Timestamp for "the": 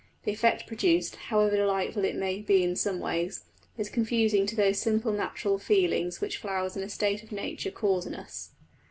0.23-0.31